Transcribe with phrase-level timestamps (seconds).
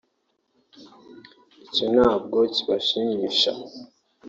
[1.65, 3.51] icyo ntabwo kibashimisha